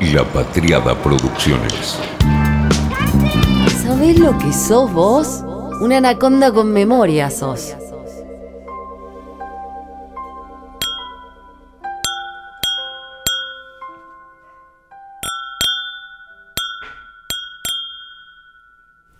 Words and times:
La 0.00 0.22
Patriada 0.22 0.94
Producciones. 1.02 1.98
¿Sabés 3.82 4.16
lo 4.16 4.38
que 4.38 4.52
sos 4.52 4.92
vos? 4.92 5.42
Una 5.80 5.96
anaconda 5.96 6.52
con 6.52 6.72
memoria 6.72 7.30
sos. 7.30 7.74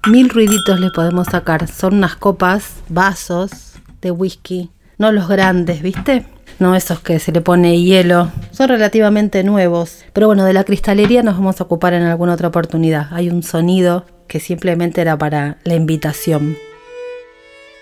Mil 0.06 0.28
ruiditos 0.30 0.78
le 0.78 0.90
podemos 0.90 1.26
sacar. 1.26 1.66
Son 1.66 1.94
unas 1.94 2.14
copas, 2.14 2.76
vasos 2.88 3.74
de 4.00 4.12
whisky. 4.12 4.70
No 4.96 5.10
los 5.10 5.26
grandes, 5.26 5.82
¿viste? 5.82 6.37
No 6.58 6.74
esos 6.74 7.00
que 7.00 7.18
se 7.18 7.32
le 7.32 7.40
pone 7.40 7.80
hielo. 7.80 8.30
Son 8.50 8.68
relativamente 8.68 9.44
nuevos. 9.44 10.04
Pero 10.12 10.26
bueno, 10.26 10.44
de 10.44 10.52
la 10.52 10.64
cristalería 10.64 11.22
nos 11.22 11.36
vamos 11.36 11.60
a 11.60 11.64
ocupar 11.64 11.94
en 11.94 12.02
alguna 12.02 12.34
otra 12.34 12.48
oportunidad. 12.48 13.08
Hay 13.12 13.30
un 13.30 13.42
sonido 13.42 14.04
que 14.26 14.40
simplemente 14.40 15.00
era 15.00 15.16
para 15.16 15.58
la 15.64 15.74
invitación. 15.74 16.56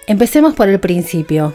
Empecemos 0.07 0.55
por 0.55 0.69
el 0.69 0.79
principio. 0.79 1.55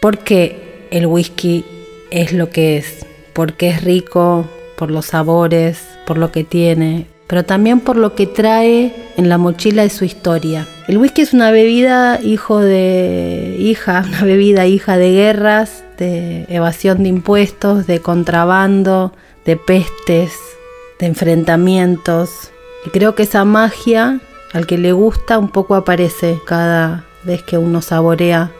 ¿Por 0.00 0.18
qué 0.18 0.88
el 0.90 1.06
whisky 1.06 1.64
es 2.10 2.32
lo 2.32 2.50
que 2.50 2.76
es? 2.76 3.06
Porque 3.32 3.68
es 3.68 3.82
rico, 3.82 4.46
por 4.76 4.90
los 4.90 5.06
sabores, 5.06 5.82
por 6.06 6.18
lo 6.18 6.30
que 6.30 6.44
tiene, 6.44 7.06
pero 7.26 7.44
también 7.44 7.80
por 7.80 7.96
lo 7.96 8.14
que 8.14 8.26
trae 8.26 8.92
en 9.16 9.28
la 9.28 9.38
mochila 9.38 9.82
de 9.82 9.90
su 9.90 10.04
historia. 10.04 10.66
El 10.86 10.98
whisky 10.98 11.22
es 11.22 11.32
una 11.32 11.50
bebida 11.50 12.20
hijo 12.22 12.60
de 12.60 13.56
hija, 13.58 14.04
una 14.08 14.22
bebida 14.22 14.66
hija 14.66 14.96
de 14.96 15.12
guerras, 15.12 15.82
de 15.96 16.46
evasión 16.48 17.02
de 17.02 17.08
impuestos, 17.08 17.86
de 17.86 18.00
contrabando, 18.00 19.12
de 19.44 19.56
pestes, 19.56 20.32
de 20.98 21.06
enfrentamientos. 21.06 22.50
Y 22.84 22.90
creo 22.90 23.14
que 23.14 23.24
esa 23.24 23.44
magia, 23.44 24.20
al 24.52 24.66
que 24.66 24.78
le 24.78 24.92
gusta, 24.92 25.38
un 25.38 25.48
poco 25.48 25.74
aparece 25.74 26.40
cada 26.46 27.04
vez 27.24 27.42
que 27.42 27.58
uno 27.58 27.82
saborea 27.82 28.52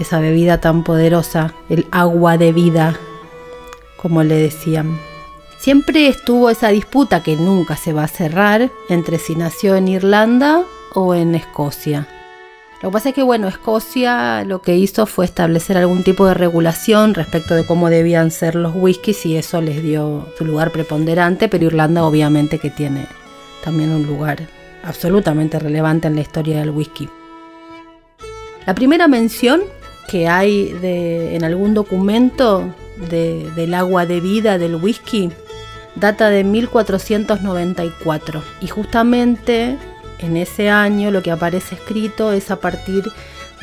esa 0.00 0.20
bebida 0.20 0.60
tan 0.60 0.84
poderosa, 0.84 1.54
el 1.68 1.86
agua 1.90 2.36
de 2.36 2.52
vida, 2.52 2.98
como 3.96 4.22
le 4.22 4.34
decían. 4.34 4.98
Siempre 5.58 6.08
estuvo 6.08 6.50
esa 6.50 6.68
disputa 6.68 7.22
que 7.22 7.36
nunca 7.36 7.76
se 7.76 7.92
va 7.92 8.04
a 8.04 8.08
cerrar 8.08 8.70
entre 8.88 9.18
si 9.18 9.36
nació 9.36 9.76
en 9.76 9.86
Irlanda 9.86 10.64
o 10.92 11.14
en 11.14 11.36
Escocia. 11.36 12.08
Lo 12.82 12.90
que 12.90 12.94
pasa 12.94 13.08
es 13.10 13.14
que, 13.14 13.22
bueno, 13.22 13.46
Escocia 13.46 14.42
lo 14.44 14.60
que 14.60 14.76
hizo 14.76 15.06
fue 15.06 15.24
establecer 15.24 15.76
algún 15.76 16.02
tipo 16.02 16.26
de 16.26 16.34
regulación 16.34 17.14
respecto 17.14 17.54
de 17.54 17.64
cómo 17.64 17.88
debían 17.88 18.32
ser 18.32 18.56
los 18.56 18.74
whiskies 18.74 19.24
y 19.24 19.36
eso 19.36 19.60
les 19.60 19.84
dio 19.84 20.26
su 20.36 20.44
lugar 20.44 20.72
preponderante, 20.72 21.48
pero 21.48 21.66
Irlanda 21.66 22.04
obviamente 22.04 22.58
que 22.58 22.70
tiene 22.70 23.06
también 23.62 23.90
un 23.90 24.04
lugar 24.04 24.48
absolutamente 24.82 25.60
relevante 25.60 26.08
en 26.08 26.16
la 26.16 26.22
historia 26.22 26.58
del 26.58 26.70
whisky. 26.70 27.08
La 28.66 28.74
primera 28.74 29.06
mención 29.06 29.60
que 30.08 30.26
hay 30.26 30.76
en 30.82 31.44
algún 31.44 31.74
documento 31.74 32.64
de, 33.08 33.48
del 33.54 33.74
agua 33.74 34.06
de 34.06 34.20
vida 34.20 34.58
del 34.58 34.74
whisky 34.74 35.30
data 35.94 36.30
de 36.30 36.42
1494 36.42 38.42
y 38.60 38.66
justamente 38.66 39.78
en 40.22 40.36
ese 40.36 40.70
año 40.70 41.10
lo 41.10 41.22
que 41.22 41.30
aparece 41.30 41.74
escrito 41.74 42.32
es 42.32 42.50
a 42.50 42.56
partir 42.56 43.04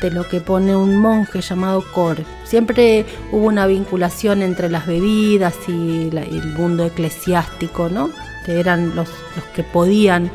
de 0.00 0.10
lo 0.10 0.26
que 0.26 0.40
pone 0.40 0.74
un 0.76 0.96
monje 0.96 1.40
llamado 1.40 1.84
Cor. 1.92 2.18
Siempre 2.44 3.04
hubo 3.32 3.46
una 3.46 3.66
vinculación 3.66 4.42
entre 4.42 4.70
las 4.70 4.86
bebidas 4.86 5.54
y 5.68 6.10
el 6.12 6.54
mundo 6.56 6.86
eclesiástico, 6.86 7.88
¿no? 7.88 8.10
Que 8.46 8.60
eran 8.60 8.96
los, 8.96 9.08
los 9.36 9.44
que 9.54 9.62
podían 9.62 10.30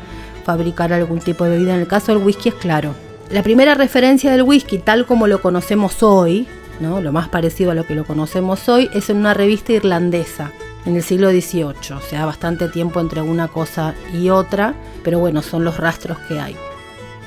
fabricar 0.45 0.93
algún 0.93 1.19
tipo 1.19 1.43
de 1.43 1.51
bebida. 1.51 1.73
En 1.73 1.81
el 1.81 1.87
caso 1.87 2.13
del 2.13 2.23
whisky 2.23 2.49
es 2.49 2.55
claro. 2.55 2.93
La 3.31 3.41
primera 3.41 3.73
referencia 3.73 4.31
del 4.31 4.43
whisky, 4.43 4.77
tal 4.77 5.07
como 5.07 5.25
lo 5.25 5.41
conocemos 5.41 6.03
hoy, 6.03 6.47
¿no? 6.79 7.01
lo 7.01 7.11
más 7.11 7.27
parecido 7.29 7.71
a 7.71 7.75
lo 7.75 7.87
que 7.87 7.95
lo 7.95 8.05
conocemos 8.05 8.69
hoy, 8.69 8.89
es 8.93 9.09
en 9.09 9.17
una 9.17 9.33
revista 9.33 9.73
irlandesa 9.73 10.51
en 10.85 10.95
el 10.95 11.03
siglo 11.03 11.29
XVIII, 11.29 11.95
o 11.95 12.01
sea, 12.01 12.25
bastante 12.25 12.69
tiempo 12.69 12.99
entre 12.99 13.21
una 13.21 13.47
cosa 13.47 13.95
y 14.13 14.29
otra, 14.29 14.75
pero 15.03 15.19
bueno, 15.19 15.41
son 15.41 15.63
los 15.63 15.77
rastros 15.77 16.17
que 16.27 16.39
hay. 16.39 16.55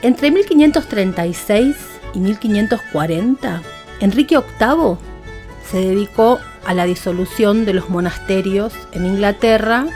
Entre 0.03 0.31
1536 0.31 1.77
y 2.15 2.21
1540, 2.21 3.63
Enrique 4.01 4.37
VIII 4.37 4.97
se 5.69 5.79
dedicó 5.79 6.39
a 6.65 6.75
la 6.75 6.85
disolución 6.85 7.65
de 7.65 7.75
los 7.75 7.91
monasterios 7.91 8.73
en 8.93 9.07
Inglaterra 9.07 9.87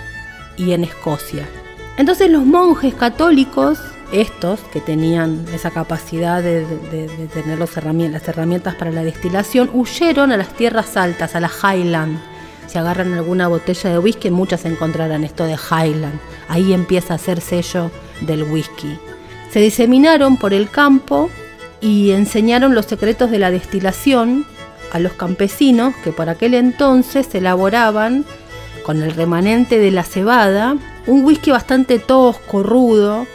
y 0.57 0.73
en 0.73 0.85
Escocia. 0.85 1.49
Entonces 1.97 2.31
los 2.31 2.45
monjes 2.45 2.95
católicos, 2.95 3.79
estos 4.13 4.61
que 4.73 4.81
tenían 4.81 5.45
esa 5.55 5.71
capacidad 5.71 6.43
de, 6.43 6.67
de, 6.67 7.09
de 7.09 7.27
tener 7.29 7.59
los 7.59 7.77
herramientas, 7.77 8.23
las 8.23 8.29
herramientas 8.29 8.75
para 8.75 8.91
la 8.91 9.05
destilación, 9.05 9.71
huyeron 9.73 10.33
a 10.33 10.37
las 10.37 10.49
tierras 10.55 10.97
altas, 10.97 11.37
a 11.37 11.41
la 11.41 11.51
Highland, 11.51 12.19
si 12.67 12.79
agarran 12.79 13.13
alguna 13.15 13.49
botella 13.49 13.91
de 13.91 13.99
whisky, 13.99 14.31
muchas 14.31 14.65
encontrarán 14.65 15.25
esto 15.25 15.45
de 15.45 15.55
Highland. 15.55 16.19
Ahí 16.49 16.73
empieza 16.73 17.15
a 17.15 17.19
ser 17.19 17.41
sello 17.41 17.91
del 18.21 18.45
whisky. 18.45 18.99
Se 19.51 19.61
diseminaron 19.61 20.37
por 20.37 20.55
el 20.55 20.71
campo 20.71 21.31
y 21.81 22.13
enseñaron 22.13 22.75
los 22.75 22.87
secretos 22.87 23.31
de 23.31 23.39
la 23.39 23.51
destilación 23.51 24.47
a 24.93 24.99
los 24.99 25.13
campesinos 25.13 25.95
que 26.05 26.13
por 26.13 26.29
aquel 26.29 26.55
entonces 26.55 27.35
elaboraban 27.35 28.25
con 28.85 29.03
el 29.03 29.13
remanente 29.13 29.79
de 29.79 29.91
la 29.91 30.03
cebada 30.03 30.77
un 31.07 31.25
whisky 31.25 31.51
bastante 31.51 31.99
tosco, 31.99 32.63
rudo, 32.63 33.27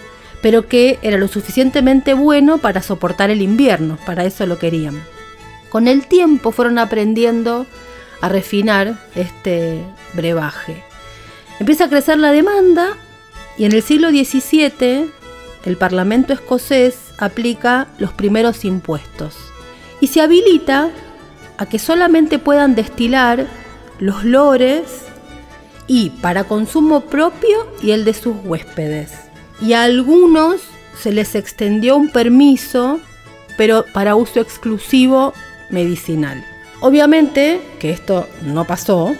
pero 0.41 0.67
que 0.67 0.99
era 1.01 1.17
lo 1.17 1.27
suficientemente 1.27 2.13
bueno 2.13 2.57
para 2.57 2.81
soportar 2.81 3.29
el 3.29 3.41
invierno, 3.41 3.97
para 4.05 4.25
eso 4.25 4.45
lo 4.45 4.57
querían. 4.57 5.01
Con 5.69 5.87
el 5.87 6.07
tiempo 6.07 6.51
fueron 6.51 6.79
aprendiendo 6.79 7.65
a 8.21 8.29
refinar 8.29 8.97
este 9.15 9.83
brebaje. 10.13 10.83
Empieza 11.59 11.85
a 11.85 11.89
crecer 11.89 12.17
la 12.17 12.31
demanda 12.31 12.95
y 13.57 13.65
en 13.65 13.71
el 13.71 13.81
siglo 13.81 14.09
XVII 14.09 15.11
el 15.65 15.77
Parlamento 15.77 16.33
escocés 16.33 16.97
aplica 17.17 17.87
los 17.97 18.13
primeros 18.13 18.63
impuestos 18.63 19.35
y 19.99 20.07
se 20.07 20.21
habilita 20.21 20.89
a 21.57 21.65
que 21.65 21.79
solamente 21.79 22.39
puedan 22.39 22.75
destilar 22.75 23.47
los 23.99 24.23
lores 24.23 25.05
y 25.87 26.11
para 26.21 26.43
consumo 26.43 27.01
propio 27.01 27.67
y 27.81 27.91
el 27.91 28.05
de 28.05 28.13
sus 28.13 28.35
huéspedes. 28.43 29.13
Y 29.61 29.73
a 29.73 29.83
algunos 29.83 30.61
se 31.01 31.11
les 31.11 31.33
extendió 31.35 31.95
un 31.97 32.09
permiso, 32.09 32.99
pero 33.57 33.85
para 33.93 34.15
uso 34.15 34.39
exclusivo 34.39 35.33
medicinal. 35.71 36.45
Obviamente 36.79 37.59
que 37.79 37.89
esto 37.89 38.27
no 38.43 38.65
pasó, 38.65 39.15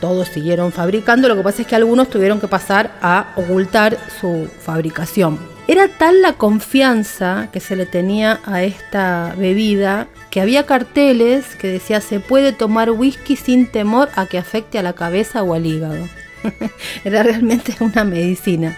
todos 0.00 0.28
siguieron 0.28 0.72
fabricando, 0.72 1.28
lo 1.28 1.36
que 1.36 1.42
pasa 1.42 1.62
es 1.62 1.68
que 1.68 1.76
algunos 1.76 2.10
tuvieron 2.10 2.40
que 2.40 2.48
pasar 2.48 2.92
a 3.02 3.32
ocultar 3.36 3.98
su 4.20 4.48
fabricación. 4.60 5.38
Era 5.68 5.86
tal 5.88 6.22
la 6.22 6.32
confianza 6.32 7.48
que 7.52 7.60
se 7.60 7.76
le 7.76 7.86
tenía 7.86 8.40
a 8.44 8.64
esta 8.64 9.34
bebida 9.38 10.08
que 10.30 10.40
había 10.40 10.66
carteles 10.66 11.54
que 11.54 11.68
decía 11.68 12.00
se 12.00 12.18
puede 12.18 12.52
tomar 12.52 12.90
whisky 12.90 13.36
sin 13.36 13.66
temor 13.70 14.08
a 14.16 14.26
que 14.26 14.38
afecte 14.38 14.78
a 14.78 14.82
la 14.82 14.92
cabeza 14.92 15.42
o 15.42 15.54
al 15.54 15.66
hígado. 15.66 16.08
Era 17.04 17.22
realmente 17.22 17.76
una 17.80 18.02
medicina. 18.02 18.76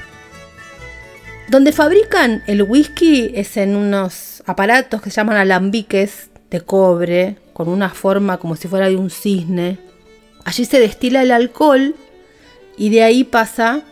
Donde 1.49 1.73
fabrican 1.73 2.43
el 2.47 2.63
whisky 2.63 3.33
es 3.35 3.57
en 3.57 3.77
unos 3.77 4.43
aparatos 4.47 5.01
que 5.01 5.11
se 5.11 5.17
llaman 5.17 5.37
alambiques 5.37 6.31
de 6.51 6.61
cobre, 6.61 7.37
con 7.55 7.69
una 7.69 7.89
forma 7.89 8.37
como 8.37 8.57
si 8.57 8.69
fuera 8.69 8.89
de 8.89 8.97
un 8.97 9.09
cisne. 9.09 9.79
Allí 10.45 10.67
se 10.67 10.81
destila 10.81 11.23
el 11.23 11.31
alcohol 11.31 11.95
y 12.77 12.91
de 12.91 13.03
ahí 13.03 13.25
pasa 13.25 13.83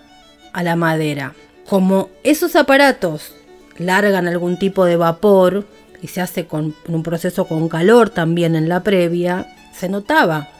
a 0.52 0.62
la 0.62 0.76
madera. 0.76 1.34
Como 1.66 2.10
esos 2.24 2.56
aparatos 2.56 3.34
largan 3.78 4.28
algún 4.28 4.58
tipo 4.58 4.84
de 4.84 4.96
vapor 4.96 5.66
y 6.02 6.08
se 6.08 6.20
hace 6.20 6.46
con 6.46 6.74
un 6.88 7.02
proceso 7.02 7.46
con 7.46 7.68
calor 7.68 8.10
también 8.10 8.56
en 8.56 8.68
la 8.68 8.82
previa, 8.82 9.46
se 9.72 9.88
notaba. 9.88 10.50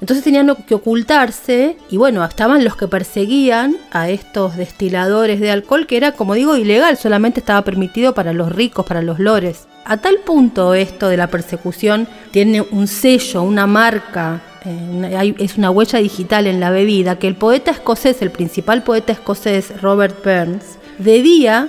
Entonces 0.00 0.24
tenían 0.24 0.54
que 0.66 0.74
ocultarse 0.74 1.76
y 1.88 1.96
bueno, 1.96 2.24
estaban 2.24 2.64
los 2.64 2.76
que 2.76 2.88
perseguían 2.88 3.76
a 3.92 4.10
estos 4.10 4.56
destiladores 4.56 5.40
de 5.40 5.50
alcohol, 5.50 5.86
que 5.86 5.96
era, 5.96 6.12
como 6.12 6.34
digo, 6.34 6.56
ilegal, 6.56 6.96
solamente 6.96 7.40
estaba 7.40 7.62
permitido 7.62 8.12
para 8.12 8.32
los 8.32 8.52
ricos, 8.52 8.84
para 8.84 9.00
los 9.00 9.20
lores. 9.20 9.68
A 9.84 9.96
tal 9.96 10.18
punto 10.18 10.74
esto 10.74 11.08
de 11.08 11.16
la 11.16 11.26
persecución 11.26 12.06
tiene 12.30 12.60
un 12.60 12.86
sello, 12.86 13.42
una 13.42 13.66
marca, 13.66 14.40
eh, 14.64 15.34
es 15.38 15.58
una 15.58 15.70
huella 15.70 15.98
digital 15.98 16.46
en 16.46 16.60
la 16.60 16.70
bebida, 16.70 17.18
que 17.18 17.26
el 17.26 17.34
poeta 17.34 17.72
escocés, 17.72 18.22
el 18.22 18.30
principal 18.30 18.84
poeta 18.84 19.12
escocés, 19.12 19.80
Robert 19.80 20.24
Burns, 20.24 20.78
de 20.98 21.20
día 21.22 21.68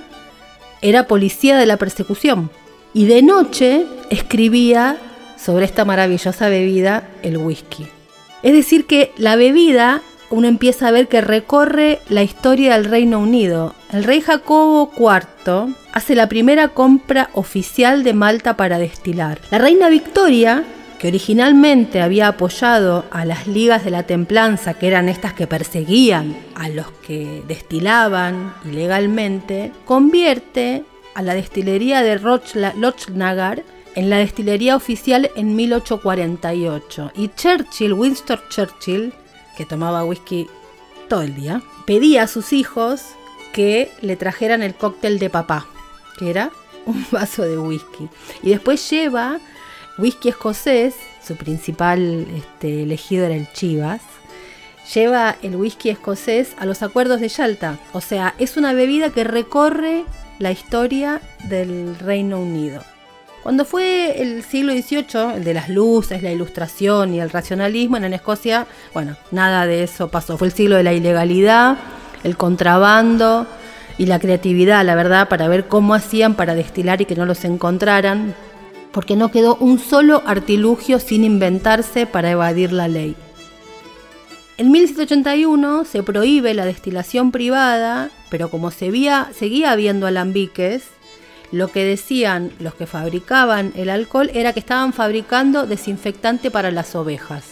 era 0.82 1.08
policía 1.08 1.58
de 1.58 1.66
la 1.66 1.78
persecución 1.78 2.52
y 2.94 3.06
de 3.06 3.24
noche 3.24 3.86
escribía 4.10 4.98
sobre 5.38 5.66
esta 5.66 5.84
maravillosa 5.84 6.50
bebida, 6.50 7.10
el 7.24 7.38
whisky. 7.38 7.88
Es 8.44 8.54
decir, 8.54 8.86
que 8.86 9.12
la 9.18 9.36
bebida 9.36 10.02
uno 10.34 10.48
empieza 10.48 10.88
a 10.88 10.92
ver 10.92 11.08
que 11.08 11.22
recorre 11.22 12.00
la 12.10 12.24
historia 12.24 12.74
del 12.74 12.86
Reino 12.86 13.20
Unido. 13.20 13.76
El 13.92 14.04
rey 14.04 14.20
Jacobo 14.20 14.92
IV 14.98 15.76
hace 15.94 16.16
la 16.16 16.28
primera 16.28 16.70
compra 16.70 17.30
oficial 17.34 18.04
de 18.04 18.14
Malta 18.14 18.58
para 18.58 18.80
destilar. 18.80 19.40
La 19.52 19.60
reina 19.60 19.90
Victoria 19.90 20.64
que 20.98 21.10
originalmente 21.10 22.02
había 22.02 22.30
apoyado 22.30 23.04
a 23.12 23.26
las 23.26 23.46
ligas 23.46 23.84
de 23.84 23.92
la 23.92 24.04
templanza, 24.04 24.74
que 24.74 24.88
eran 24.88 25.10
estas 25.10 25.34
que 25.34 25.48
perseguían 25.48 26.34
a 26.56 26.70
los 26.70 26.90
que 27.06 27.44
destilaban 27.46 28.54
ilegalmente, 28.64 29.74
convierte 29.84 30.86
a 31.14 31.22
la 31.22 31.36
destilería 31.36 32.02
de 32.02 32.18
Lochnagar 32.78 33.64
en 33.96 34.10
la 34.10 34.18
destilería 34.18 34.78
oficial 34.78 35.30
en 35.36 35.56
1848. 35.58 37.12
Y 37.16 37.28
Churchill, 37.36 37.92
Winston 37.92 38.40
Churchill, 38.50 39.14
que 39.56 39.66
tomaba 39.66 40.06
whisky 40.06 40.48
todo 41.08 41.22
el 41.22 41.36
día, 41.36 41.62
pedía 41.86 42.24
a 42.24 42.28
sus 42.28 42.54
hijos 42.54 43.02
que 43.52 43.92
le 44.02 44.16
trajeran 44.16 44.64
el 44.64 44.76
cóctel 44.76 45.20
de 45.20 45.30
papá, 45.30 45.68
que 46.18 46.30
era 46.30 46.52
un 46.86 47.06
vaso 47.12 47.44
de 47.44 47.58
whisky. 47.58 48.10
Y 48.42 48.50
después 48.50 48.90
lleva 48.90 49.40
whisky 49.98 50.30
escocés, 50.30 50.96
su 51.26 51.36
principal 51.36 52.28
este, 52.36 52.84
elegido 52.84 53.26
era 53.26 53.36
el 53.36 53.52
Chivas, 53.54 54.02
lleva 54.94 55.38
el 55.42 55.56
whisky 55.56 55.90
escocés 55.90 56.56
a 56.58 56.66
los 56.66 56.82
acuerdos 56.82 57.22
de 57.22 57.30
Yalta. 57.30 57.80
O 57.94 58.02
sea, 58.02 58.36
es 58.40 58.58
una 58.58 58.74
bebida 58.74 59.12
que 59.12 59.24
recorre 59.24 60.06
la 60.40 60.52
historia 60.52 61.22
del 61.46 61.98
Reino 62.00 62.40
Unido. 62.40 62.84
Cuando 63.44 63.66
fue 63.66 64.22
el 64.22 64.42
siglo 64.42 64.72
XVIII, 64.72 65.36
el 65.36 65.44
de 65.44 65.54
las 65.54 65.68
luces, 65.68 66.24
la 66.24 66.32
ilustración 66.32 67.14
y 67.14 67.20
el 67.20 67.30
racionalismo, 67.30 67.98
en 67.98 68.14
Escocia, 68.14 68.66
bueno, 68.94 69.18
nada 69.32 69.68
de 69.68 69.84
eso 69.84 70.08
pasó. 70.08 70.38
Fue 70.38 70.48
el 70.48 70.54
siglo 70.54 70.78
de 70.78 70.84
la 70.84 70.94
ilegalidad, 70.94 71.78
el 72.24 72.38
contrabando 72.38 73.46
y 73.98 74.06
la 74.06 74.20
creatividad, 74.20 74.86
la 74.86 74.96
verdad, 74.96 75.28
para 75.28 75.50
ver 75.50 75.68
cómo 75.68 75.94
hacían 75.94 76.36
para 76.36 76.56
destilar 76.56 77.02
y 77.02 77.06
que 77.06 77.18
no 77.18 77.26
los 77.26 77.44
encontraran 77.44 78.34
porque 78.94 79.18
no 79.18 79.30
quedó 79.30 79.56
un 79.56 79.78
solo 79.78 80.24
artilugio 80.26 81.00
sin 81.00 81.26
inventarse 81.26 82.06
para 82.06 82.32
evadir 82.32 82.72
la 82.72 82.88
ley. 82.88 83.16
En 84.58 84.72
1781 84.72 85.84
se 85.84 86.04
prohíbe 86.04 86.54
la 86.54 86.64
destilación 86.64 87.32
privada, 87.32 88.10
pero 88.30 88.50
como 88.50 88.72
se 88.72 88.92
seguía 89.34 89.72
habiendo 89.72 90.08
alambiques, 90.08 90.84
lo 91.54 91.72
que 91.72 91.86
decían 91.86 92.52
los 92.60 92.74
que 92.74 92.88
fabricaban 92.88 93.72
el 93.76 93.90
alcohol 93.90 94.32
era 94.34 94.54
que 94.54 94.60
estaban 94.60 94.92
fabricando 94.92 95.68
desinfectante 95.68 96.50
para 96.50 96.72
las 96.72 96.96
ovejas. 96.96 97.46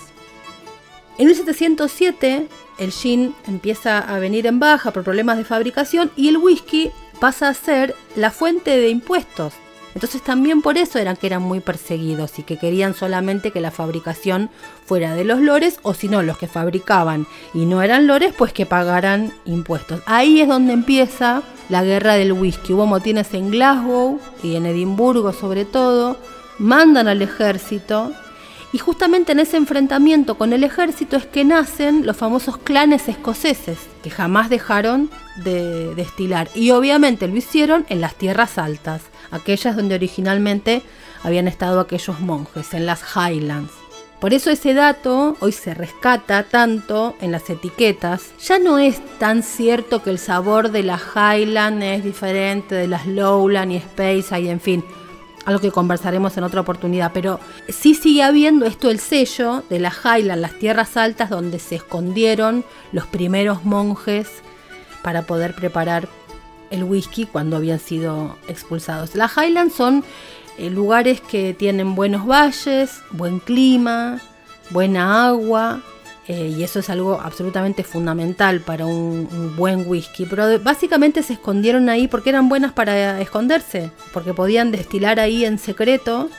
En 1.20 1.28
1707 1.28 2.48
el 2.80 2.92
gin 2.92 3.36
empieza 3.48 4.00
a 4.00 4.18
venir 4.18 4.48
en 4.48 4.60
baja 4.60 4.92
por 4.92 5.04
problemas 5.04 5.38
de 5.38 5.46
fabricación 5.46 6.12
y 6.18 6.30
el 6.30 6.38
whisky 6.38 6.90
pasa 7.20 7.48
a 7.48 7.54
ser 7.54 7.96
la 8.16 8.32
fuente 8.32 8.72
de 8.72 8.90
impuestos 8.90 9.54
entonces 9.94 10.22
también 10.22 10.62
por 10.62 10.78
eso 10.78 11.00
eran 11.00 11.18
que 11.18 11.28
eran 11.28 11.42
muy 11.42 11.60
perseguidos 11.60 12.40
y 12.40 12.44
que 12.44 12.58
querían 12.58 12.94
solamente 12.94 13.52
que 13.52 13.62
la 13.62 13.72
fabricación 13.72 14.50
fuera 14.86 15.16
de 15.16 15.26
los 15.26 15.42
lores 15.42 15.80
o 15.84 15.94
si 15.94 16.08
no 16.08 16.22
los 16.22 16.38
que 16.38 16.48
fabricaban 16.48 17.28
y 17.54 17.66
no 17.66 17.82
eran 17.82 18.08
lores 18.08 18.34
pues 18.38 18.54
que 18.54 18.66
pagaran 18.66 19.34
impuestos. 19.46 20.02
Ahí 20.06 20.42
es 20.42 20.48
donde 20.48 20.74
empieza 20.74 21.44
la 21.72 21.84
guerra 21.84 22.16
del 22.16 22.34
whisky. 22.34 22.74
Hubo 22.74 22.86
motines 22.86 23.34
en 23.34 23.50
Glasgow 23.50 24.20
y 24.44 24.56
en 24.58 24.66
Edimburgo 24.68 25.32
sobre 25.34 25.66
todo. 25.66 26.18
Mandan 26.60 27.08
al 27.08 27.22
ejército 27.22 28.12
y 28.74 28.78
justamente 28.78 29.32
en 29.32 29.40
ese 29.40 29.58
enfrentamiento 29.58 30.38
con 30.38 30.54
el 30.54 30.64
ejército 30.64 31.16
es 31.16 31.26
que 31.26 31.44
nacen 31.44 32.06
los 32.06 32.18
famosos 32.18 32.58
clanes 32.58 33.08
escoceses, 33.08 33.80
que 34.04 34.10
jamás 34.10 34.50
dejaron 34.50 35.10
de 35.38 35.96
destilar. 35.96 36.50
Y 36.56 36.72
obviamente 36.72 37.28
lo 37.28 37.36
hicieron 37.36 37.86
en 37.90 38.02
las 38.02 38.16
tierras 38.16 38.58
altas, 38.58 39.02
aquellas 39.32 39.76
donde 39.76 39.96
originalmente 39.96 40.84
habían 41.24 41.48
estado 41.48 41.80
aquellos 41.80 42.20
monjes, 42.20 42.74
en 42.74 42.86
las 42.86 43.02
Highlands. 43.16 43.81
Por 44.22 44.36
eso 44.36 44.52
ese 44.52 44.76
dato 44.76 45.36
hoy 45.40 45.52
se 45.52 45.74
rescata 45.74 46.44
tanto 46.44 47.16
en 47.22 47.32
las 47.32 47.50
etiquetas. 47.50 48.32
Ya 48.46 48.60
no 48.60 48.78
es 48.78 49.02
tan 49.18 49.42
cierto 49.42 50.04
que 50.04 50.12
el 50.12 50.20
sabor 50.20 50.70
de 50.70 50.84
las 50.84 51.02
Highlands 51.16 51.84
es 51.84 52.04
diferente 52.04 52.76
de 52.76 52.88
las 52.88 53.08
Lowland 53.08 53.72
y 53.72 53.78
Space 53.78 54.40
y 54.40 54.48
en 54.48 54.62
fin 54.62 54.86
algo 55.44 55.60
que 55.60 55.72
conversaremos 55.72 56.38
en 56.38 56.44
otra 56.44 56.62
oportunidad, 56.62 57.14
pero 57.16 57.40
sí 57.68 57.96
sigue 57.96 58.22
habiendo 58.22 58.68
esto 58.68 58.92
el 58.92 59.00
sello 59.00 59.64
de 59.72 59.80
la 59.80 59.92
Highland, 59.92 60.40
las 60.40 60.60
tierras 60.60 60.98
altas 60.98 61.32
donde 61.32 61.58
se 61.58 61.78
escondieron 61.78 62.64
los 62.92 63.08
primeros 63.08 63.66
monjes 63.66 64.30
para 65.02 65.24
poder 65.24 65.56
preparar 65.56 66.08
el 66.70 66.84
whisky 66.84 67.26
cuando 67.26 67.58
habían 67.58 67.80
sido 67.80 68.38
expulsados. 68.48 69.16
Las 69.16 69.36
Highlands 69.36 69.74
son 69.74 70.04
eh, 70.62 70.70
lugares 70.70 71.22
que 71.22 71.56
tienen 71.56 71.96
buenos 71.96 72.28
valles, 72.28 73.02
buen 73.10 73.40
clima, 73.40 74.20
buena 74.70 75.26
agua, 75.26 75.82
eh, 76.28 76.54
y 76.56 76.62
eso 76.62 76.78
es 76.80 76.90
algo 76.92 77.20
absolutamente 77.20 77.84
fundamental 77.84 78.62
para 78.62 78.86
un, 78.86 79.56
buen 79.58 79.88
whisky. 79.88 80.28
Pero 80.28 80.60
básicamente 80.60 81.24
se 81.24 81.34
escondieron 81.34 81.90
ahí 81.90 82.08
porque 82.08 82.30
eran 82.30 82.48
buenas 82.48 82.74
para 82.74 83.20
esconderse, 83.20 83.90
porque 84.14 84.36
podían 84.36 84.72
destilar 84.72 85.20
ahí 85.20 85.46
en 85.46 85.58
secreto 85.58 86.30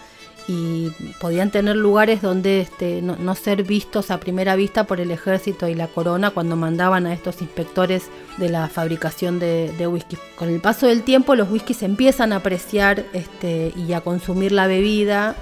y 0.48 0.90
podían 1.20 1.50
tener 1.50 1.76
lugares 1.76 2.22
donde 2.22 2.60
este, 2.60 3.02
no, 3.02 3.34
ser 3.34 3.62
vistos 3.62 4.10
a 4.10 4.18
primera 4.18 4.56
vista 4.56 4.84
por 4.84 5.00
el 5.00 5.10
ejército 5.10 5.68
y 5.68 5.74
la 5.74 5.86
corona 5.86 6.30
cuando 6.30 6.56
mandaban 6.56 7.06
a 7.06 7.12
estos 7.12 7.42
inspectores 7.42 8.10
de 8.38 8.48
la 8.48 8.68
fabricación 8.68 9.38
de, 9.38 9.86
whisky. 9.86 10.16
Con 10.36 10.48
el 10.48 10.60
paso 10.60 10.86
del 10.86 11.02
tiempo 11.02 11.34
los 11.34 11.50
whiskies 11.50 11.82
empiezan 11.82 12.32
a 12.32 12.36
apreciar 12.36 13.04
este, 13.12 13.72
y 13.76 13.92
a 13.92 14.00
consumir 14.00 14.52
la 14.52 14.66
bebida 14.66 15.36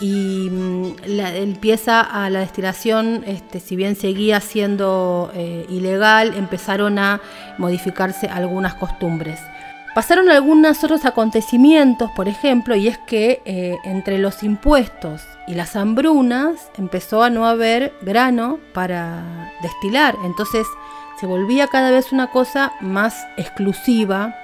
y 0.00 0.48
mm, 0.50 0.94
empieza 1.18 2.00
a 2.00 2.28
la 2.30 2.40
destilación, 2.40 3.24
este, 3.26 3.60
si 3.60 3.76
bien 3.76 3.96
seguía 3.96 4.40
siendo 4.40 5.30
eh, 5.34 5.66
ilegal, 5.68 6.34
empezaron 6.34 6.98
a 6.98 7.20
modificarse 7.58 8.26
algunas 8.26 8.74
costumbres. 8.74 9.40
Pasaron 9.94 10.28
algunos 10.28 10.82
otros 10.82 11.04
acontecimientos, 11.04 12.10
por 12.10 12.26
ejemplo, 12.26 12.74
y 12.74 12.88
es 12.88 12.98
que 12.98 13.40
eh, 13.44 13.76
entre 13.84 14.18
los 14.18 14.42
impuestos 14.42 15.22
y 15.46 15.54
las 15.54 15.76
hambrunas 15.76 16.68
empezó 16.76 17.22
a 17.22 17.30
no 17.30 17.46
haber 17.46 17.92
grano 18.02 18.58
para 18.72 19.52
destilar, 19.62 20.16
entonces 20.24 20.66
se 21.20 21.26
volvía 21.26 21.68
cada 21.68 21.92
vez 21.92 22.10
una 22.10 22.32
cosa 22.32 22.72
más 22.80 23.24
exclusiva 23.36 24.34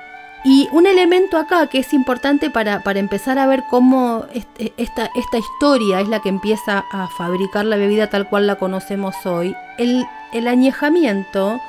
y 0.44 0.68
un 0.70 0.86
elemento 0.86 1.36
acá 1.36 1.66
que 1.66 1.80
es 1.80 1.92
importante 1.94 2.48
para, 2.48 2.80
empezar 2.94 3.40
a 3.40 3.48
ver 3.48 3.64
cómo 3.68 4.26
e, 4.32 4.72
esta, 4.76 5.10
historia 5.36 6.00
es 6.00 6.06
la 6.06 6.20
que 6.20 6.28
empieza 6.28 6.84
a 6.92 7.08
fabricar 7.08 7.64
la 7.64 7.76
bebida 7.76 8.08
tal 8.08 8.28
cual 8.28 8.46
la 8.46 8.54
conocemos 8.54 9.16
hoy, 9.26 9.56
el 9.78 10.46
añejamiento 10.46 11.60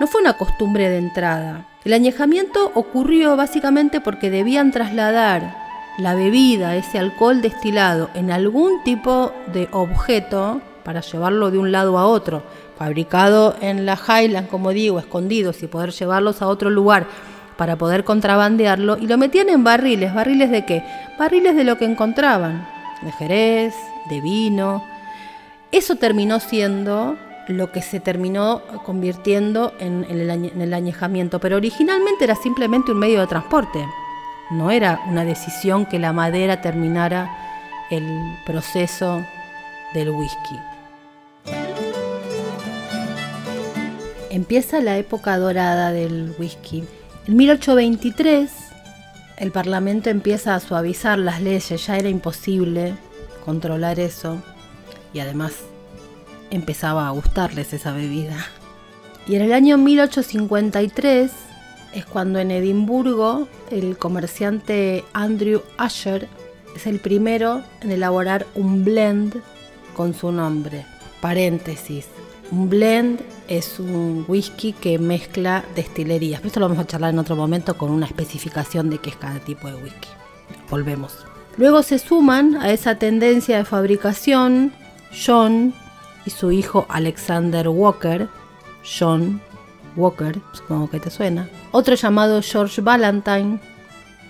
no 0.00 0.06
fue 0.08 0.22
una 0.22 0.32
costumbre 0.32 0.88
de 0.88 0.98
entrada. 0.98 1.67
El 1.84 1.92
añejamiento 1.92 2.72
ocurrió 2.74 3.36
básicamente 3.36 4.00
porque 4.00 4.30
debían 4.30 4.72
trasladar 4.72 5.68
la 5.98 6.14
bebida, 6.14 6.76
ese 6.76 6.98
alcohol 6.98 7.40
destilado, 7.40 8.10
en 8.14 8.30
algún 8.30 8.82
tipo 8.84 9.32
de 9.52 9.68
objeto 9.72 10.60
para 10.84 11.00
llevarlo 11.00 11.50
de 11.50 11.58
un 11.58 11.72
lado 11.72 11.98
a 11.98 12.06
otro, 12.06 12.42
fabricado 12.78 13.56
en 13.60 13.84
la 13.84 13.96
Highland, 13.96 14.48
como 14.48 14.70
digo, 14.70 14.98
escondidos 14.98 15.62
y 15.62 15.66
poder 15.66 15.90
llevarlos 15.90 16.40
a 16.40 16.48
otro 16.48 16.70
lugar 16.70 17.06
para 17.56 17.76
poder 17.76 18.04
contrabandearlo 18.04 18.98
y 18.98 19.06
lo 19.06 19.18
metían 19.18 19.48
en 19.48 19.64
barriles. 19.64 20.14
¿Barriles 20.14 20.50
de 20.50 20.64
qué? 20.64 20.84
Barriles 21.18 21.56
de 21.56 21.64
lo 21.64 21.76
que 21.76 21.84
encontraban, 21.84 22.68
de 23.02 23.12
jerez, 23.12 23.74
de 24.08 24.20
vino. 24.20 24.84
Eso 25.72 25.96
terminó 25.96 26.38
siendo 26.38 27.18
lo 27.48 27.72
que 27.72 27.82
se 27.82 27.98
terminó 28.00 28.62
convirtiendo 28.84 29.72
en, 29.80 30.04
el, 30.04 30.74
añejamiento, 30.74 31.40
pero 31.40 31.56
originalmente 31.56 32.24
era 32.24 32.36
simplemente 32.36 32.92
un 32.92 32.98
medio 32.98 33.20
de 33.20 33.26
transporte. 33.26 33.84
No 34.50 34.70
era 34.70 35.00
una 35.08 35.24
decisión 35.24 35.86
que 35.86 35.98
la 35.98 36.12
madera 36.12 36.60
terminara 36.60 37.30
el 37.90 38.04
proceso 38.46 39.24
del 39.94 40.10
whisky. 40.10 40.58
Empieza 44.30 44.80
la 44.80 44.98
época 44.98 45.36
dorada 45.38 45.90
del 45.90 46.34
whisky 46.38 46.84
en 47.28 47.36
1823 47.36 48.50
el 49.36 49.52
Parlamento 49.52 50.08
empieza 50.08 50.54
a 50.54 50.60
suavizar 50.60 51.18
las 51.18 51.42
leyes, 51.42 51.86
ya 51.86 51.98
era 51.98 52.08
imposible 52.08 52.94
controlar 53.44 54.00
eso 54.00 54.42
y 55.12 55.20
además 55.20 55.56
empezaba 56.50 57.06
a 57.06 57.10
gustarles 57.10 57.72
esa 57.72 57.92
bebida. 57.92 58.46
Y 59.26 59.36
en 59.36 59.42
el 59.42 59.52
año 59.52 59.76
1853 59.78 61.30
es 61.92 62.06
cuando 62.06 62.38
en 62.38 62.50
Edimburgo 62.50 63.48
el 63.70 63.98
comerciante 63.98 65.04
Andrew 65.12 65.62
Asher 65.76 66.28
es 66.74 66.86
el 66.86 67.00
primero 67.00 67.62
en 67.80 67.90
elaborar 67.90 68.46
un 68.54 68.84
blend 68.84 69.42
con 69.94 70.14
su 70.14 70.32
nombre. 70.32 70.86
Paréntesis. 71.20 72.06
Un 72.50 72.70
blend 72.70 73.20
es 73.48 73.78
un 73.78 74.24
whisky 74.28 74.72
que 74.72 74.98
mezcla 74.98 75.64
destilerías. 75.74 76.42
Esto 76.44 76.60
lo 76.60 76.68
vamos 76.68 76.82
a 76.82 76.86
charlar 76.86 77.12
en 77.12 77.18
otro 77.18 77.36
momento 77.36 77.76
con 77.76 77.90
una 77.90 78.06
especificación 78.06 78.88
de 78.90 78.98
qué 78.98 79.10
es 79.10 79.16
cada 79.16 79.40
tipo 79.40 79.68
de 79.68 79.74
whisky. 79.74 80.08
Volvemos. 80.70 81.26
Luego 81.56 81.82
se 81.82 81.98
suman 81.98 82.56
a 82.56 82.70
esa 82.70 82.94
tendencia 82.94 83.58
de 83.58 83.64
fabricación 83.64 84.72
John 85.12 85.74
su 86.30 86.52
hijo 86.52 86.86
Alexander 86.88 87.68
Walker, 87.68 88.28
John 88.98 89.40
Walker, 89.96 90.40
supongo 90.52 90.88
que 90.90 91.00
te 91.00 91.10
suena, 91.10 91.48
otro 91.72 91.94
llamado 91.94 92.40
George 92.42 92.80
Valentine, 92.80 93.58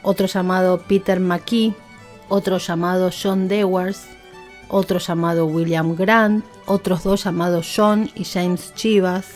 otro 0.02 0.26
llamado 0.26 0.78
Peter 0.78 1.20
McKee, 1.20 1.74
otro 2.28 2.58
llamado 2.58 3.10
John 3.10 3.48
Dewars, 3.48 4.06
otro 4.68 4.98
llamado 4.98 5.46
William 5.46 5.94
Grant, 5.96 6.44
otros 6.66 7.02
dos 7.02 7.24
llamados 7.24 7.70
John 7.74 8.10
y 8.14 8.24
James 8.24 8.74
Chivas, 8.74 9.26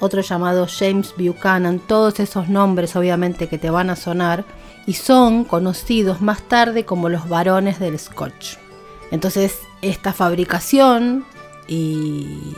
otro 0.00 0.20
llamado 0.20 0.66
James 0.68 1.14
Buchanan, 1.16 1.78
todos 1.78 2.20
esos 2.20 2.48
nombres 2.48 2.96
obviamente 2.96 3.48
que 3.48 3.58
te 3.58 3.70
van 3.70 3.90
a 3.90 3.96
sonar 3.96 4.44
y 4.86 4.94
son 4.94 5.44
conocidos 5.44 6.20
más 6.20 6.42
tarde 6.42 6.84
como 6.84 7.08
los 7.08 7.28
varones 7.28 7.78
del 7.78 7.98
Scotch. 7.98 8.56
Entonces 9.10 9.60
esta 9.82 10.12
fabricación 10.12 11.24
y 11.68 12.54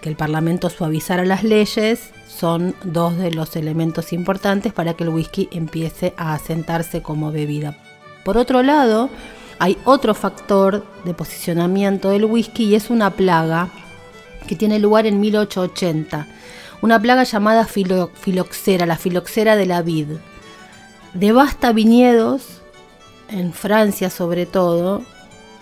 que 0.00 0.08
el 0.08 0.16
Parlamento 0.16 0.70
suavizara 0.70 1.24
las 1.24 1.44
leyes 1.44 2.10
son 2.26 2.74
dos 2.82 3.16
de 3.16 3.30
los 3.30 3.56
elementos 3.56 4.12
importantes 4.12 4.72
para 4.72 4.94
que 4.94 5.04
el 5.04 5.10
whisky 5.10 5.48
empiece 5.52 6.14
a 6.16 6.34
asentarse 6.34 7.02
como 7.02 7.30
bebida. 7.30 7.76
Por 8.24 8.36
otro 8.36 8.62
lado, 8.62 9.10
hay 9.58 9.78
otro 9.84 10.14
factor 10.14 10.84
de 11.04 11.14
posicionamiento 11.14 12.10
del 12.10 12.24
whisky 12.24 12.64
y 12.64 12.74
es 12.74 12.90
una 12.90 13.10
plaga 13.10 13.68
que 14.46 14.56
tiene 14.56 14.78
lugar 14.78 15.06
en 15.06 15.20
1880. 15.20 16.26
Una 16.82 17.00
plaga 17.00 17.24
llamada 17.24 17.66
filoxera, 17.66 18.84
la 18.84 18.96
filoxera 18.96 19.56
de 19.56 19.66
la 19.66 19.82
vid. 19.82 20.08
Devasta 21.14 21.72
viñedos, 21.72 22.60
en 23.28 23.52
Francia 23.52 24.10
sobre 24.10 24.44
todo, 24.44 25.02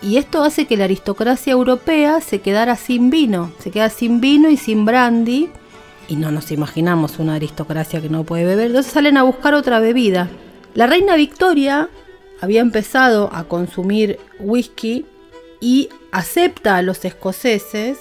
y 0.03 0.17
esto 0.17 0.43
hace 0.43 0.65
que 0.65 0.77
la 0.77 0.83
aristocracia 0.83 1.53
europea 1.53 2.19
se 2.19 2.41
quedara 2.41 2.75
sin 2.75 3.09
vino, 3.09 3.51
se 3.59 3.71
queda 3.71 3.89
sin 3.89 4.19
vino 4.19 4.49
y 4.49 4.57
sin 4.57 4.85
brandy, 4.85 5.49
y 6.09 6.17
no 6.17 6.31
nos 6.31 6.51
imaginamos 6.51 7.19
una 7.19 7.35
aristocracia 7.35 8.01
que 8.01 8.09
no 8.09 8.25
puede 8.25 8.45
beber, 8.45 8.67
entonces 8.67 8.91
salen 8.91 9.17
a 9.17 9.23
buscar 9.23 9.53
otra 9.53 9.79
bebida. 9.79 10.29
La 10.73 10.87
reina 10.87 11.15
Victoria 11.15 11.89
había 12.41 12.61
empezado 12.61 13.29
a 13.31 13.45
consumir 13.45 14.19
whisky 14.39 15.05
y 15.61 15.89
acepta 16.11 16.75
a 16.75 16.81
los 16.81 17.05
escoceses 17.05 17.97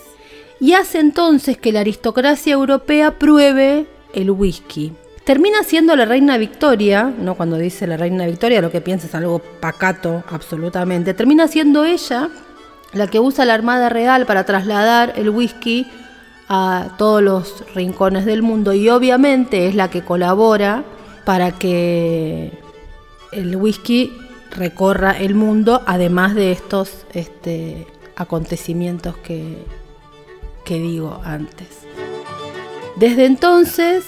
y 0.59 0.73
hace 0.73 0.99
entonces 0.99 1.57
que 1.57 1.73
la 1.73 1.81
aristocracia 1.81 2.55
europea 2.55 3.19
pruebe 3.19 3.87
el 4.15 4.31
whisky. 4.33 4.93
Termina 5.25 5.63
siendo 5.63 5.95
la 5.95 6.05
reina 6.05 6.37
Victoria, 6.37 7.13
no 7.17 7.37
cuando 7.37 7.57
dice 7.57 7.87
la 7.87 7.97
reina 7.97 8.27
Victoria 8.27 8.61
lo 8.61 8.73
que 8.73 8.81
piensa 8.81 9.07
es 9.07 9.15
algo 9.15 9.39
pacato 9.39 10.25
absolutamente, 10.29 11.15
termina 11.15 11.47
siendo 11.47 11.85
ella 11.85 12.29
la 12.93 13.07
que 13.07 13.21
usa 13.21 13.45
la 13.45 13.55
Armada 13.55 13.89
Real 13.89 14.27
para 14.27 14.45
trasladar 14.45 15.15
el 15.17 15.31
whisky 15.31 15.87
a 16.49 16.97
todos 16.99 17.23
los 17.23 17.65
rincones 17.75 18.25
del 18.25 18.43
mundo 18.43 18.73
y 18.73 18.89
obviamente 18.89 19.69
es 19.69 19.75
la 19.75 19.89
que 19.91 20.03
colabora 20.03 20.85
para 21.25 21.53
que 21.53 22.53
el 23.31 23.57
whisky 23.57 24.13
recorra 24.51 25.13
el 25.13 25.35
mundo, 25.35 25.83
además 25.87 26.35
de 26.35 26.53
estos 26.53 27.07
este, 27.15 27.87
acontecimientos 28.17 29.17
que, 29.19 29.65
que 30.65 30.79
digo 30.79 31.21
antes. 31.25 31.69
Desde 32.97 33.25
entonces, 33.25 34.05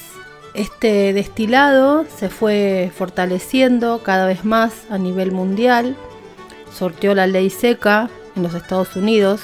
este 0.55 1.13
destilado 1.13 2.07
se 2.17 2.29
fue 2.29 2.91
fortaleciendo 2.97 4.03
cada 4.03 4.27
vez 4.27 4.45
más 4.45 4.85
a 4.89 4.99
nivel 4.99 5.33
mundial, 5.33 5.97
sorteó 6.73 7.15
la 7.15 7.27
ley 7.27 7.51
seca 7.51 8.09
en 8.37 8.45
los 8.45 8.55
Estados 8.55 8.97
Unidos, 8.97 9.43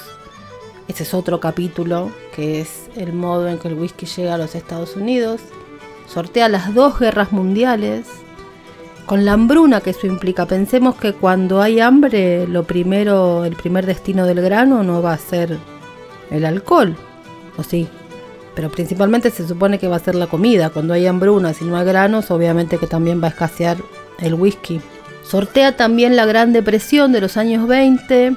ese 0.87 1.03
es 1.03 1.13
otro 1.13 1.39
capítulo 1.39 2.11
que 2.35 2.61
es 2.61 2.89
el 2.95 3.13
modo 3.13 3.47
en 3.47 3.59
que 3.59 3.67
el 3.67 3.75
whisky 3.75 4.05
llega 4.05 4.35
a 4.35 4.37
los 4.37 4.55
Estados 4.55 4.95
Unidos, 4.95 5.41
sortea 6.07 6.49
las 6.49 6.73
dos 6.73 6.99
guerras 6.99 7.31
mundiales, 7.31 8.07
con 9.05 9.25
la 9.25 9.33
hambruna 9.33 9.81
que 9.81 9.89
eso 9.89 10.07
implica. 10.07 10.45
Pensemos 10.45 10.95
que 10.95 11.13
cuando 11.13 11.61
hay 11.61 11.79
hambre, 11.79 12.47
lo 12.47 12.63
primero, 12.63 13.43
el 13.45 13.55
primer 13.55 13.85
destino 13.85 14.25
del 14.25 14.41
grano 14.41 14.83
no 14.83 15.01
va 15.01 15.13
a 15.13 15.17
ser 15.17 15.57
el 16.29 16.45
alcohol, 16.45 16.95
o 17.57 17.63
sí, 17.63 17.89
pero 18.55 18.69
principalmente 18.69 19.29
se 19.31 19.47
supone 19.47 19.79
que 19.79 19.87
va 19.87 19.95
a 19.95 19.99
ser 19.99 20.15
la 20.15 20.27
comida. 20.27 20.69
Cuando 20.69 20.93
hay 20.93 21.07
hambruna, 21.07 21.53
si 21.53 21.65
no 21.65 21.77
hay 21.77 21.85
granos, 21.85 22.31
obviamente 22.31 22.77
que 22.77 22.87
también 22.87 23.21
va 23.21 23.27
a 23.27 23.31
escasear 23.31 23.77
el 24.19 24.33
whisky. 24.33 24.81
Sortea 25.23 25.77
también 25.77 26.15
la 26.15 26.25
Gran 26.25 26.53
Depresión 26.53 27.11
de 27.11 27.21
los 27.21 27.37
años 27.37 27.67
20 27.67 28.35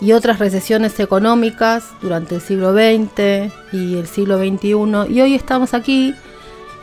y 0.00 0.12
otras 0.12 0.38
recesiones 0.38 1.00
económicas 1.00 1.90
durante 2.02 2.36
el 2.36 2.40
siglo 2.40 2.72
XX 2.72 3.52
y 3.72 3.96
el 3.96 4.06
siglo 4.06 4.38
XXI. 4.38 5.12
Y 5.12 5.20
hoy 5.20 5.34
estamos 5.34 5.74
aquí 5.74 6.14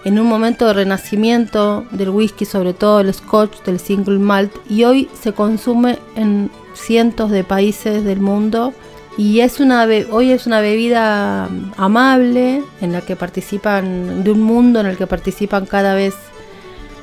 en 0.03 0.19
un 0.19 0.27
momento 0.27 0.67
de 0.67 0.73
renacimiento 0.73 1.85
del 1.91 2.09
whisky, 2.09 2.45
sobre 2.45 2.73
todo 2.73 2.99
el 2.99 3.13
scotch, 3.13 3.61
del 3.63 3.79
single 3.79 4.19
malt, 4.19 4.53
y 4.69 4.83
hoy 4.83 5.09
se 5.21 5.31
consume 5.33 5.99
en 6.15 6.51
cientos 6.73 7.31
de 7.31 7.43
países 7.43 8.03
del 8.03 8.19
mundo. 8.19 8.73
Y 9.17 9.41
es 9.41 9.59
una 9.59 9.87
hoy 10.11 10.31
es 10.31 10.47
una 10.47 10.59
bebida 10.59 11.47
amable 11.77 12.63
en 12.81 12.91
la 12.91 13.01
que 13.01 13.15
participan, 13.15 14.23
de 14.23 14.31
un 14.31 14.41
mundo 14.41 14.79
en 14.79 14.87
el 14.87 14.97
que 14.97 15.05
participan 15.05 15.65
cada 15.67 15.93
vez 15.93 16.15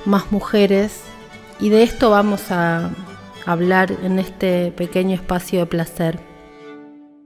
más 0.07 0.33
mujeres. 0.33 1.03
Y 1.61 1.69
de 1.69 1.85
esto 1.85 2.11
vamos 2.11 2.51
a 2.51 2.91
hablar 3.47 3.93
en 4.03 4.19
este 4.19 4.73
pequeño 4.73 5.15
espacio 5.15 5.61
de 5.61 5.67
placer. 5.67 6.19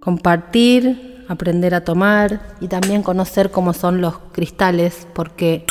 Compartir, 0.00 1.24
aprender 1.28 1.74
a 1.74 1.82
tomar 1.82 2.54
y 2.60 2.68
también 2.68 3.02
conocer 3.02 3.50
cómo 3.50 3.72
son 3.72 4.02
los 4.02 4.18
cristales, 4.32 5.06
porque 5.14 5.64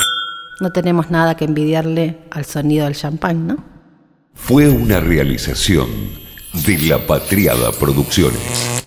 no 0.60 0.72
tenemos 0.72 1.12
nada 1.12 1.36
que 1.36 1.46
envidiarle 1.46 2.18
al 2.32 2.46
sonido 2.46 2.86
del 2.86 2.96
champán, 2.96 3.46
¿no? 3.46 3.64
Fue 4.34 4.70
una 4.70 5.00
realización 5.00 5.88
de 6.66 6.78
La 6.80 7.06
Patriada 7.06 7.72
Producciones. 7.72 8.73